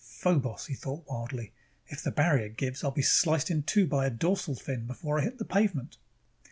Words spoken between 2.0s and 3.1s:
the barrier gives, I'll be